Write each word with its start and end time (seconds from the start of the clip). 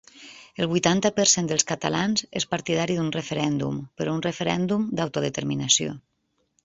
El 0.63 0.67
vuitanta 0.69 1.11
per 1.17 1.25
cent 1.33 1.49
dels 1.51 1.65
catalans 1.71 2.25
és 2.41 2.47
partidari 2.53 2.95
d’un 3.01 3.11
referèndum, 3.17 3.77
però 4.01 4.17
un 4.21 4.25
referèndum 4.29 4.89
d’autodeterminació. 5.01 5.95